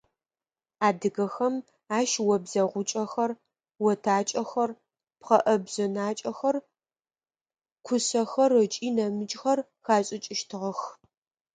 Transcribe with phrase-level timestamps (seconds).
[0.87, 1.55] Адыгэхэм
[1.97, 3.31] ащ обзэгъукӏэхэр,
[3.89, 4.71] отакӏэхэр,
[5.19, 6.55] пхъэӏэбжъэнакӏэхэр,
[7.85, 10.79] кушъэхэр ыкӏи нэмыкӏхэр хашӏыкӏыщтыгъэх.